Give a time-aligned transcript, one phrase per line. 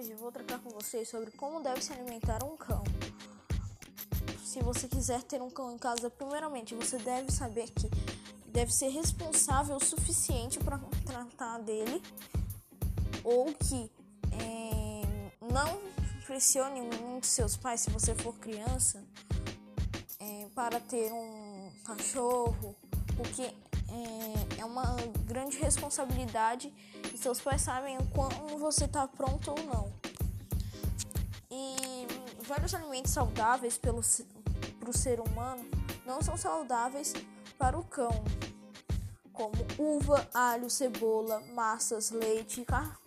[0.00, 2.82] hoje vou tratar com vocês sobre como deve se alimentar um cão.
[4.42, 7.88] Se você quiser ter um cão em casa, primeiramente você deve saber que
[8.46, 12.02] deve ser responsável o suficiente para tratar dele
[13.22, 13.90] ou que
[14.32, 15.80] é, não
[16.26, 19.04] pressione muito seus pais se você for criança
[20.18, 22.74] é, para ter um cachorro,
[23.16, 23.52] porque
[23.90, 26.72] é, é uma grande responsabilidade
[27.12, 29.92] e seus pais sabem o quando você está pronto ou não.
[31.50, 32.06] E
[32.46, 35.64] vários alimentos saudáveis para o ser humano
[36.06, 37.12] não são saudáveis
[37.58, 38.24] para o cão,
[39.32, 42.98] como uva, alho, cebola, massas, leite, car...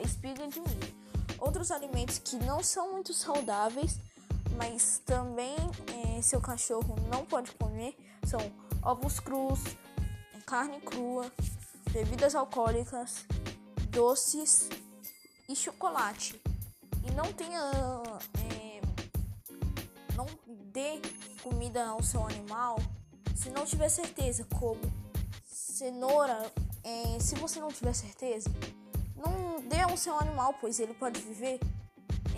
[0.00, 0.94] espiga de milho.
[1.38, 4.00] Outros alimentos que não são muito saudáveis,
[4.56, 5.56] mas também
[6.16, 7.96] é, seu cachorro não pode comer
[8.26, 8.40] são
[8.82, 9.60] ovos crus,
[10.48, 11.30] carne crua,
[11.90, 13.26] bebidas alcoólicas,
[13.90, 14.70] doces
[15.46, 16.40] e chocolate.
[17.06, 17.60] E não tenha.
[18.50, 18.80] É,
[20.16, 20.26] não
[20.72, 21.02] dê
[21.42, 22.78] comida ao seu animal
[23.36, 24.80] se não tiver certeza, como
[25.44, 26.50] cenoura.
[26.82, 28.48] É, se você não tiver certeza,
[29.16, 31.60] não dê ao seu animal, pois ele pode viver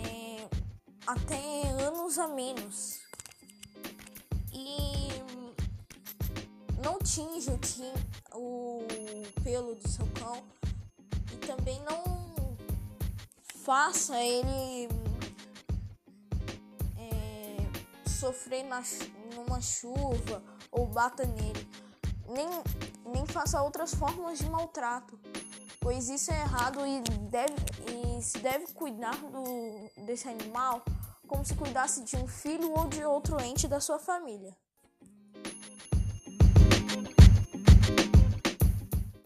[0.05, 0.49] é,
[1.07, 2.99] até anos a menos.
[4.51, 4.90] E
[6.83, 7.57] não tinja
[8.33, 8.85] o
[9.43, 10.43] pelo do seu cão
[11.31, 12.21] e também não
[13.63, 14.89] faça ele
[16.97, 18.83] é, sofrer na,
[19.35, 21.67] numa chuva ou bata nele.
[22.27, 22.47] Nem,
[23.05, 25.19] nem faça outras formas de maltrato,
[25.79, 27.53] pois isso é errado e, deve,
[27.87, 30.81] e se deve cuidar do, desse animal
[31.27, 34.55] como se cuidasse de um filho ou de outro ente da sua família.